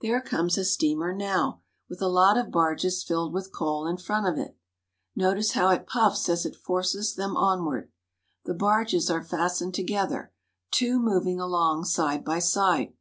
[0.00, 4.28] There comes a steamer now, with a lot of barges filled with coal in front
[4.28, 4.56] of it.
[5.16, 7.90] Notice how it puffs as it forces them onward.
[8.44, 10.32] The barges are fastened together,
[10.70, 12.92] two moving along side by side.